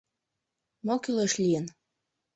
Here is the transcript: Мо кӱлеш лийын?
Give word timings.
Мо 0.85 0.95
кӱлеш 1.03 1.33
лийын? 1.41 1.65